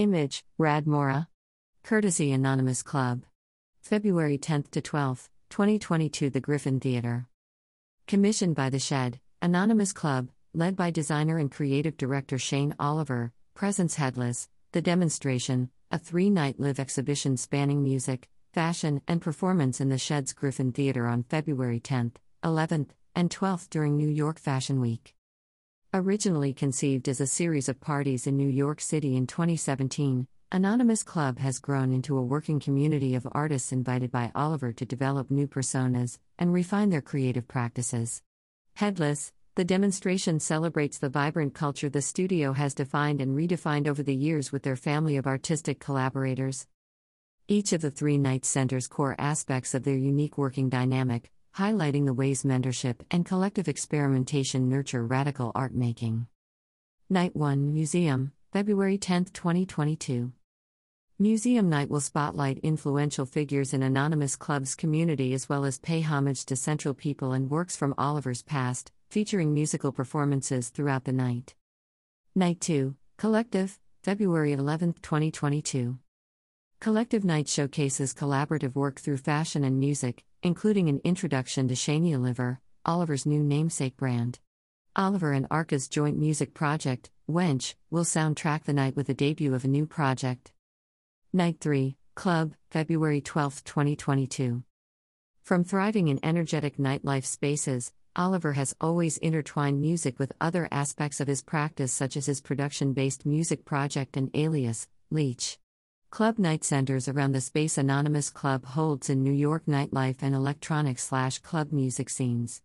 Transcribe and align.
Image, 0.00 0.46
Radmora. 0.58 1.26
Courtesy 1.82 2.32
Anonymous 2.32 2.82
Club. 2.82 3.26
February 3.82 4.38
10 4.38 4.64
to 4.70 4.80
12, 4.80 5.28
2022 5.50 6.30
The 6.30 6.40
Griffin 6.40 6.80
Theater. 6.80 7.28
Commissioned 8.06 8.56
by 8.56 8.70
The 8.70 8.78
Shed, 8.78 9.20
Anonymous 9.42 9.92
Club, 9.92 10.30
led 10.54 10.74
by 10.74 10.90
designer 10.90 11.36
and 11.36 11.50
creative 11.50 11.98
director 11.98 12.38
Shayne 12.38 12.74
Oliver, 12.80 13.34
Presence 13.52 13.96
Headless, 13.96 14.48
The 14.72 14.80
Demonstration, 14.80 15.68
a 15.90 15.98
three 15.98 16.30
night 16.30 16.58
live 16.58 16.80
exhibition 16.80 17.36
spanning 17.36 17.82
music, 17.82 18.30
fashion, 18.54 19.02
and 19.06 19.20
performance 19.20 19.82
in 19.82 19.90
the 19.90 19.98
Shed's 19.98 20.32
Griffin 20.32 20.72
Theater 20.72 21.06
on 21.06 21.24
February 21.24 21.78
10th, 21.78 22.14
11th, 22.42 22.88
and 23.14 23.28
12th 23.28 23.68
during 23.68 23.98
New 23.98 24.08
York 24.08 24.38
Fashion 24.38 24.80
Week. 24.80 25.14
Originally 25.92 26.52
conceived 26.52 27.08
as 27.08 27.20
a 27.20 27.26
series 27.26 27.68
of 27.68 27.80
parties 27.80 28.28
in 28.28 28.36
New 28.36 28.48
York 28.48 28.80
City 28.80 29.16
in 29.16 29.26
2017, 29.26 30.28
Anonymous 30.52 31.02
Club 31.02 31.40
has 31.40 31.58
grown 31.58 31.92
into 31.92 32.16
a 32.16 32.22
working 32.22 32.60
community 32.60 33.16
of 33.16 33.26
artists 33.32 33.72
invited 33.72 34.12
by 34.12 34.30
Oliver 34.32 34.72
to 34.72 34.86
develop 34.86 35.32
new 35.32 35.48
personas 35.48 36.18
and 36.38 36.52
refine 36.52 36.90
their 36.90 37.00
creative 37.00 37.48
practices. 37.48 38.22
Headless, 38.74 39.32
the 39.56 39.64
demonstration 39.64 40.38
celebrates 40.38 40.98
the 40.98 41.08
vibrant 41.08 41.54
culture 41.54 41.88
the 41.88 42.02
studio 42.02 42.52
has 42.52 42.72
defined 42.72 43.20
and 43.20 43.36
redefined 43.36 43.88
over 43.88 44.04
the 44.04 44.14
years 44.14 44.52
with 44.52 44.62
their 44.62 44.76
family 44.76 45.16
of 45.16 45.26
artistic 45.26 45.80
collaborators. 45.80 46.68
Each 47.48 47.72
of 47.72 47.80
the 47.80 47.90
three 47.90 48.16
nights 48.16 48.48
centers 48.48 48.86
core 48.86 49.16
aspects 49.18 49.74
of 49.74 49.82
their 49.82 49.96
unique 49.96 50.38
working 50.38 50.68
dynamic, 50.68 51.32
highlighting 51.56 52.06
the 52.06 52.14
ways 52.14 52.42
mentorship 52.42 53.00
and 53.10 53.26
collective 53.26 53.68
experimentation 53.68 54.68
nurture 54.68 55.04
radical 55.04 55.52
art 55.54 55.74
making. 55.74 56.26
Night 57.08 57.34
1 57.34 57.74
Museum, 57.74 58.32
February 58.52 58.98
10, 58.98 59.26
2022. 59.26 60.32
Museum 61.18 61.68
Night 61.68 61.90
will 61.90 62.00
spotlight 62.00 62.58
influential 62.58 63.26
figures 63.26 63.74
in 63.74 63.82
Anonymous 63.82 64.36
Club's 64.36 64.74
community 64.74 65.34
as 65.34 65.48
well 65.48 65.64
as 65.64 65.78
pay 65.78 66.00
homage 66.00 66.46
to 66.46 66.56
central 66.56 66.94
people 66.94 67.32
and 67.32 67.50
works 67.50 67.76
from 67.76 67.94
Oliver's 67.98 68.42
past, 68.42 68.90
featuring 69.10 69.52
musical 69.52 69.92
performances 69.92 70.70
throughout 70.70 71.04
the 71.04 71.12
night. 71.12 71.54
Night 72.34 72.60
2, 72.60 72.94
Collective, 73.18 73.78
February 74.02 74.52
11, 74.52 74.94
2022. 75.02 75.98
Collective 76.80 77.24
Night 77.24 77.48
showcases 77.48 78.14
collaborative 78.14 78.74
work 78.74 78.98
through 78.98 79.18
fashion 79.18 79.62
and 79.62 79.78
music, 79.78 80.24
including 80.42 80.88
an 80.88 81.00
introduction 81.04 81.68
to 81.68 81.74
Shayne 81.74 82.14
Oliver, 82.14 82.60
Oliver's 82.86 83.26
new 83.26 83.42
namesake 83.42 83.96
brand. 83.96 84.38
Oliver 84.96 85.32
and 85.32 85.46
Arca's 85.50 85.88
joint 85.88 86.18
music 86.18 86.54
project, 86.54 87.10
Wench, 87.28 87.74
will 87.90 88.04
soundtrack 88.04 88.64
the 88.64 88.72
night 88.72 88.96
with 88.96 89.06
the 89.06 89.14
debut 89.14 89.54
of 89.54 89.64
a 89.64 89.68
new 89.68 89.86
project. 89.86 90.52
Night 91.32 91.58
3, 91.60 91.96
Club, 92.14 92.54
February 92.70 93.20
12, 93.20 93.62
2022. 93.64 94.62
From 95.42 95.64
thriving 95.64 96.08
in 96.08 96.18
energetic 96.22 96.76
nightlife 96.76 97.24
spaces, 97.24 97.92
Oliver 98.16 98.54
has 98.54 98.74
always 98.80 99.18
intertwined 99.18 99.80
music 99.80 100.18
with 100.18 100.32
other 100.40 100.68
aspects 100.72 101.20
of 101.20 101.28
his 101.28 101.42
practice, 101.42 101.92
such 101.92 102.16
as 102.16 102.26
his 102.26 102.40
production 102.40 102.92
based 102.92 103.24
music 103.24 103.64
project 103.64 104.16
and 104.16 104.30
alias, 104.34 104.88
Leech. 105.10 105.58
Club 106.10 106.40
night 106.40 106.64
centers 106.64 107.06
around 107.06 107.32
the 107.32 107.40
space 107.40 107.78
Anonymous 107.78 108.30
Club 108.30 108.64
holds 108.64 109.08
in 109.08 109.22
New 109.22 109.32
York 109.32 109.66
nightlife 109.66 110.16
and 110.22 110.34
electronic 110.34 110.98
slash 110.98 111.38
club 111.38 111.70
music 111.70 112.10
scenes. 112.10 112.62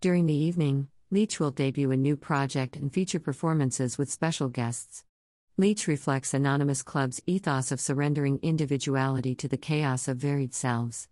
During 0.00 0.24
the 0.24 0.34
evening, 0.34 0.88
Leech 1.10 1.38
will 1.38 1.50
debut 1.50 1.90
a 1.90 1.96
new 1.96 2.16
project 2.16 2.74
and 2.74 2.90
feature 2.90 3.20
performances 3.20 3.98
with 3.98 4.10
special 4.10 4.48
guests. 4.48 5.04
Leech 5.58 5.86
reflects 5.86 6.32
Anonymous 6.32 6.82
Club's 6.82 7.20
ethos 7.26 7.70
of 7.70 7.82
surrendering 7.82 8.38
individuality 8.40 9.34
to 9.34 9.46
the 9.46 9.58
chaos 9.58 10.08
of 10.08 10.16
varied 10.16 10.54
selves. 10.54 11.06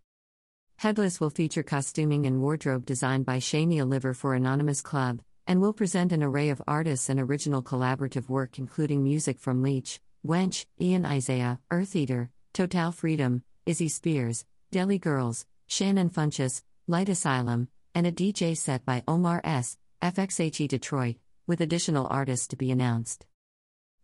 Headless 0.77 1.21
will 1.21 1.31
feature 1.31 1.63
costuming 1.63 2.25
and 2.25 2.41
wardrobe 2.41 2.87
designed 2.87 3.27
by 3.27 3.39
Shayne 3.41 3.79
Oliver 3.79 4.15
for 4.15 4.35
Anonymous 4.35 4.81
Club, 4.81 5.21
and 5.47 5.61
will 5.61 5.75
present 5.75 6.13
an 6.13 6.23
array 6.23 6.49
of 6.49 6.63
artists 6.67 7.11
and 7.11 7.21
original 7.21 7.63
collaborative 7.63 8.31
work 8.31 8.59
including 8.59 9.05
music 9.05 9.39
from 9.39 9.63
Leech, 9.63 10.01
Wench, 10.27 10.65
Ian 10.81 11.05
Isaiah, 11.05 11.61
Eartheater, 11.71 12.31
Total 12.55 12.91
Freedom, 12.93 13.43
Izzy 13.67 13.89
Spears, 13.89 14.47
Deli 14.73 14.99
Girls, 14.99 15.45
Shannon 15.67 16.09
Funchess, 16.09 16.63
Light 16.87 17.11
Asylum, 17.11 17.69
and 17.95 18.07
a 18.07 18.13
DJ 18.13 18.57
set 18.57 18.87
by 18.87 19.03
Omar 19.07 19.43
S., 19.45 19.77
FXHE 20.01 20.67
Detroit, 20.67 21.17
with 21.47 21.61
additional 21.61 22.07
artists 22.11 22.47
to 22.49 22.57
be 22.57 22.71
announced. 22.71 23.27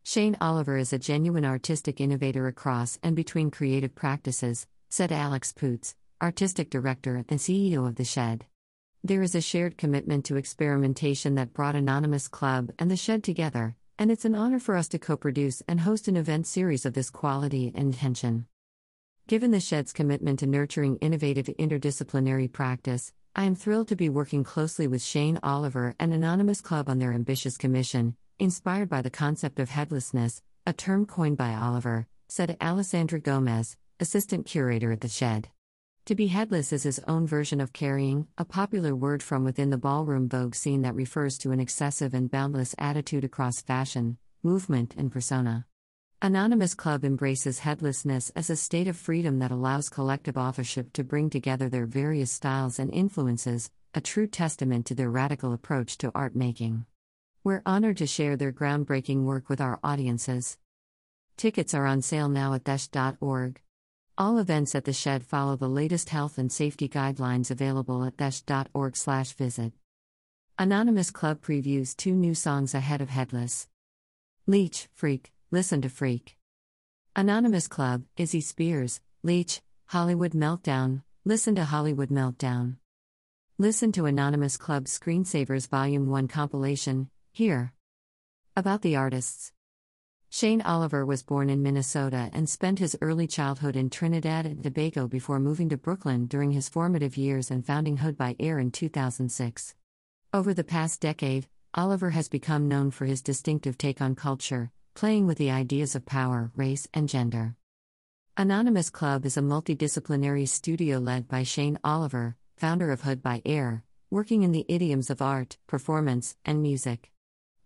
Shayne 0.02 0.36
Oliver 0.42 0.76
is 0.76 0.92
a 0.92 0.98
genuine 0.98 1.46
artistic 1.46 2.02
innovator 2.02 2.46
across 2.46 2.98
and 3.02 3.16
between 3.16 3.50
creative 3.50 3.94
practices, 3.94 4.66
said 4.90 5.12
Alex 5.12 5.52
Poots, 5.52 5.94
artistic 6.20 6.68
director 6.68 7.24
and 7.30 7.38
CEO 7.38 7.88
of 7.88 7.96
The 7.96 8.04
Shed. 8.04 8.44
There 9.02 9.22
is 9.22 9.34
a 9.34 9.40
shared 9.40 9.78
commitment 9.78 10.26
to 10.26 10.36
experimentation 10.36 11.34
that 11.36 11.54
brought 11.54 11.76
Anonymous 11.76 12.28
Club 12.28 12.72
and 12.78 12.90
The 12.90 12.96
Shed 12.96 13.24
together, 13.24 13.76
and 14.00 14.10
it's 14.10 14.24
an 14.24 14.34
honor 14.34 14.58
for 14.58 14.76
us 14.76 14.88
to 14.88 14.98
co 14.98 15.14
produce 15.14 15.62
and 15.68 15.80
host 15.80 16.08
an 16.08 16.16
event 16.16 16.46
series 16.46 16.86
of 16.86 16.94
this 16.94 17.10
quality 17.10 17.70
and 17.74 17.92
intention. 17.92 18.46
Given 19.28 19.50
The 19.50 19.60
Shed's 19.60 19.92
commitment 19.92 20.38
to 20.38 20.46
nurturing 20.46 20.96
innovative 20.96 21.50
interdisciplinary 21.58 22.50
practice, 22.50 23.12
I 23.36 23.44
am 23.44 23.54
thrilled 23.54 23.88
to 23.88 23.96
be 23.96 24.08
working 24.08 24.42
closely 24.42 24.88
with 24.88 25.02
Shayne 25.02 25.38
Oliver 25.42 25.94
and 26.00 26.14
Anonymous 26.14 26.62
Club 26.62 26.88
on 26.88 26.98
their 26.98 27.12
ambitious 27.12 27.58
commission, 27.58 28.16
inspired 28.38 28.88
by 28.88 29.02
the 29.02 29.10
concept 29.10 29.60
of 29.60 29.68
headlessness, 29.68 30.40
a 30.66 30.72
term 30.72 31.04
coined 31.04 31.36
by 31.36 31.54
Oliver, 31.54 32.06
said 32.26 32.56
Alessandra 32.58 33.20
Gomez, 33.20 33.76
assistant 34.00 34.46
curator 34.46 34.92
at 34.92 35.02
the 35.02 35.08
Shed. 35.08 35.50
To 36.06 36.14
be 36.14 36.26
headless 36.28 36.72
is 36.72 36.82
his 36.82 37.00
own 37.06 37.26
version 37.26 37.60
of 37.60 37.72
carrying, 37.72 38.26
a 38.36 38.44
popular 38.44 38.96
word 38.96 39.22
from 39.22 39.44
within 39.44 39.70
the 39.70 39.78
ballroom 39.78 40.28
Vogue 40.28 40.54
scene 40.54 40.82
that 40.82 40.94
refers 40.94 41.38
to 41.38 41.52
an 41.52 41.60
excessive 41.60 42.14
and 42.14 42.30
boundless 42.30 42.74
attitude 42.78 43.22
across 43.22 43.60
fashion, 43.60 44.18
movement, 44.42 44.94
and 44.96 45.12
persona. 45.12 45.66
Anonymous 46.22 46.74
Club 46.74 47.04
embraces 47.04 47.60
headlessness 47.60 48.30
as 48.36 48.50
a 48.50 48.56
state 48.56 48.88
of 48.88 48.96
freedom 48.96 49.38
that 49.38 49.50
allows 49.50 49.88
collective 49.88 50.36
authorship 50.36 50.92
to 50.94 51.04
bring 51.04 51.30
together 51.30 51.68
their 51.68 51.86
various 51.86 52.30
styles 52.30 52.78
and 52.78 52.92
influences, 52.92 53.70
a 53.94 54.00
true 54.00 54.26
testament 54.26 54.86
to 54.86 54.94
their 54.94 55.10
radical 55.10 55.52
approach 55.52 55.96
to 55.98 56.12
art 56.14 56.34
making. 56.34 56.84
We're 57.42 57.62
honored 57.64 57.96
to 57.98 58.06
share 58.06 58.36
their 58.36 58.52
groundbreaking 58.52 59.24
work 59.24 59.48
with 59.48 59.60
our 59.60 59.78
audiences. 59.82 60.58
Tickets 61.36 61.72
are 61.72 61.86
on 61.86 62.02
sale 62.02 62.28
now 62.28 62.52
at 62.52 62.64
theshed.org. 62.64 63.60
All 64.20 64.36
events 64.36 64.74
at 64.74 64.84
the 64.84 64.92
Shed 64.92 65.24
follow 65.24 65.56
the 65.56 65.66
latest 65.66 66.10
health 66.10 66.36
and 66.36 66.52
safety 66.52 66.90
guidelines 66.90 67.50
available 67.50 68.04
at 68.04 68.18
theshed.org/visit. 68.18 69.72
Anonymous 70.58 71.10
Club 71.10 71.40
previews 71.40 71.96
two 71.96 72.12
new 72.12 72.34
songs 72.34 72.74
ahead 72.74 73.00
of 73.00 73.08
Headless. 73.08 73.66
Leech, 74.46 74.90
Freak, 74.92 75.32
Listen 75.50 75.80
to 75.80 75.88
Freak. 75.88 76.36
Anonymous 77.16 77.66
Club, 77.66 78.02
Izzy 78.18 78.42
Spears, 78.42 79.00
Leech, 79.22 79.62
Hollywood 79.86 80.32
Meltdown, 80.32 81.02
Listen 81.24 81.54
to 81.54 81.64
Hollywood 81.64 82.10
Meltdown. 82.10 82.76
Listen 83.56 83.90
to 83.92 84.04
Anonymous 84.04 84.58
Club 84.58 84.84
Screensavers 84.84 85.66
Volume 85.66 86.10
1 86.10 86.28
compilation, 86.28 87.08
here. 87.32 87.72
About 88.54 88.82
the 88.82 88.96
artists. 88.96 89.52
Shayne 90.32 90.62
Oliver 90.62 91.04
was 91.04 91.24
born 91.24 91.50
in 91.50 91.60
Minnesota 91.60 92.30
and 92.32 92.48
spent 92.48 92.78
his 92.78 92.96
early 93.00 93.26
childhood 93.26 93.74
in 93.74 93.90
Trinidad 93.90 94.46
and 94.46 94.62
Tobago 94.62 95.08
before 95.08 95.40
moving 95.40 95.68
to 95.70 95.76
Brooklyn 95.76 96.26
during 96.26 96.52
his 96.52 96.68
formative 96.68 97.16
years 97.16 97.50
and 97.50 97.66
founding 97.66 97.96
Hood 97.96 98.16
by 98.16 98.36
Air 98.38 98.60
in 98.60 98.70
2006. 98.70 99.74
Over 100.32 100.54
the 100.54 100.62
past 100.62 101.00
decade, 101.00 101.48
Oliver 101.74 102.10
has 102.10 102.28
become 102.28 102.68
known 102.68 102.92
for 102.92 103.06
his 103.06 103.22
distinctive 103.22 103.76
take 103.76 104.00
on 104.00 104.14
culture, 104.14 104.70
playing 104.94 105.26
with 105.26 105.36
the 105.36 105.50
ideas 105.50 105.96
of 105.96 106.06
power, 106.06 106.52
race, 106.54 106.86
and 106.94 107.08
gender. 107.08 107.56
Anonymous 108.36 108.88
Club 108.88 109.26
is 109.26 109.36
a 109.36 109.40
multidisciplinary 109.42 110.46
studio 110.46 110.98
led 110.98 111.26
by 111.26 111.42
Shayne 111.42 111.76
Oliver, 111.82 112.36
founder 112.56 112.92
of 112.92 113.00
Hood 113.00 113.20
by 113.20 113.42
Air, 113.44 113.82
working 114.10 114.44
in 114.44 114.52
the 114.52 114.66
idioms 114.68 115.10
of 115.10 115.20
art, 115.20 115.58
performance, 115.66 116.36
and 116.44 116.62
music. 116.62 117.10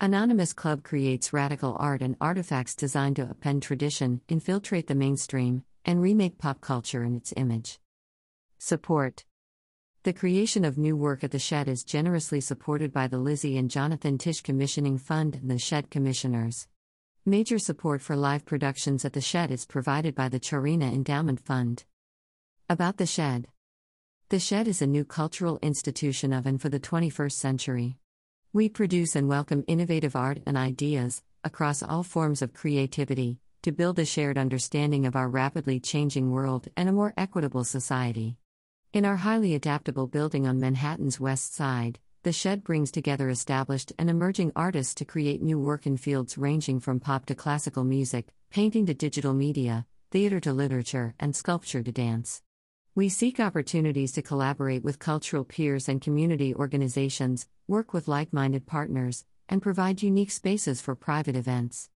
Anonymous 0.01 0.53
Club 0.53 0.83
creates 0.83 1.33
radical 1.33 1.77
art 1.79 2.03
and 2.03 2.17
artifacts 2.21 2.75
designed 2.75 3.15
to 3.17 3.31
append 3.31 3.63
tradition, 3.63 4.21
infiltrate 4.29 4.89
the 4.89 4.95
mainstream, 4.95 5.65
and 5.85 6.03
remake 6.03 6.37
pop 6.37 6.61
culture 6.61 7.05
in 7.05 7.15
its 7.15 7.33
image. 7.37 7.79
Support 8.59 9.25
The 10.03 10.13
creation 10.13 10.65
of 10.65 10.77
new 10.77 10.97
work 10.97 11.23
at 11.23 11.31
the 11.31 11.39
Shed 11.39 11.69
is 11.69 11.85
generously 11.85 12.41
supported 12.41 12.93
by 12.93 13.07
the 13.07 13.19
Lizzie 13.19 13.57
and 13.57 13.71
Jonathan 13.71 14.19
Tisch 14.19 14.43
Commissioning 14.43 14.99
Fund 14.99 15.37
and 15.37 15.49
the 15.49 15.59
Shed 15.59 15.91
Commissioners. 15.91 16.67
Major 17.25 17.61
support 17.61 18.03
for 18.03 18.17
live 18.17 18.45
productions 18.45 19.05
at 19.05 19.13
the 19.13 19.21
Shed 19.21 19.53
is 19.53 19.65
provided 19.65 20.15
by 20.15 20.29
the 20.29 20.41
Charina 20.41 20.93
Endowment 20.93 21.39
Fund. 21.39 21.85
About 22.69 22.97
the 22.97 23.07
Shed 23.07 23.47
The 24.31 24.41
Shed 24.41 24.67
is 24.67 24.83
a 24.83 24.89
new 24.89 25.05
cultural 25.05 25.61
institution 25.63 26.33
of 26.33 26.47
and 26.47 26.61
for 26.61 26.69
the 26.69 26.81
21st 26.81 27.33
century. 27.33 27.97
We 28.55 28.69
produce 28.69 29.17
and 29.17 29.29
welcome 29.29 29.65
innovative 29.67 30.15
art 30.15 30.39
and 30.47 30.57
ideas, 30.57 31.25
across 31.43 31.83
all 31.83 32.05
forms 32.05 32.41
of 32.41 32.55
creativity, 32.55 33.41
to 33.65 33.73
build 33.73 33.99
a 33.99 34.05
shared 34.05 34.39
understanding 34.39 35.07
of 35.07 35.17
our 35.17 35.29
rapidly 35.29 35.81
changing 35.81 36.31
world 36.31 36.69
and 36.77 36.89
a 36.89 36.93
more 36.93 37.13
equitable 37.17 37.65
society. 37.65 38.37
In 38.93 39.05
our 39.05 39.17
highly 39.17 39.57
adaptable 39.57 40.07
building 40.07 40.47
on 40.47 40.61
Manhattan's 40.61 41.19
West 41.19 41.53
Side, 41.53 41.99
the 42.23 42.33
Shed 42.33 42.63
brings 42.63 42.93
together 42.93 43.29
established 43.29 43.93
and 43.99 44.09
emerging 44.09 44.53
artists 44.55 44.95
to 44.95 45.05
create 45.05 45.43
new 45.43 45.59
work 45.59 45.85
in 45.85 45.97
fields 45.97 46.39
ranging 46.39 46.79
from 46.79 47.01
pop 47.01 47.27
to 47.27 47.35
classical 47.35 47.83
music, 47.83 48.29
painting 48.53 48.87
to 48.87 48.95
digital 48.95 49.35
media, 49.35 49.85
theater 50.13 50.39
to 50.39 50.53
literature, 50.53 51.17
and 51.19 51.35
sculpture 51.35 51.83
to 51.83 51.91
dance. 51.91 52.41
We 52.97 53.09
seek 53.09 53.41
opportunities 53.41 54.13
to 54.13 54.23
collaborate 54.23 54.85
with 54.85 55.01
cultural 55.01 55.43
peers 55.43 55.89
and 55.89 56.01
community 56.01 56.55
organizations, 56.55 57.49
work 57.67 57.93
with 57.93 58.07
like 58.07 58.33
minded 58.33 58.67
partners, 58.67 59.25
and 59.49 59.61
provide 59.61 60.01
unique 60.01 60.31
spaces 60.31 60.81
for 60.81 60.95
private 60.95 61.35
events. 61.35 61.91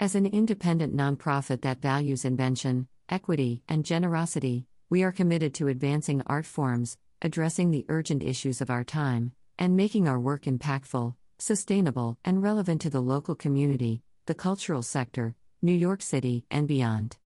As 0.00 0.16
an 0.16 0.26
independent 0.26 0.92
nonprofit 0.92 1.62
that 1.62 1.80
values 1.80 2.24
invention, 2.24 2.88
equity, 3.08 3.62
and 3.68 3.84
generosity, 3.84 4.66
we 4.88 5.04
are 5.04 5.12
committed 5.12 5.54
to 5.54 5.68
advancing 5.68 6.20
art 6.26 6.46
forms, 6.46 6.98
addressing 7.22 7.70
the 7.70 7.86
urgent 7.88 8.20
issues 8.20 8.60
of 8.60 8.70
our 8.70 8.82
time, 8.82 9.30
and 9.56 9.76
making 9.76 10.08
our 10.08 10.18
work 10.18 10.46
impactful, 10.46 11.14
sustainable, 11.38 12.18
and 12.24 12.42
relevant 12.42 12.80
to 12.80 12.90
the 12.90 13.00
local 13.00 13.36
community, 13.36 14.02
the 14.26 14.34
cultural 14.34 14.82
sector, 14.82 15.36
New 15.62 15.72
York 15.72 16.02
City, 16.02 16.44
and 16.50 16.66
beyond. 16.66 17.18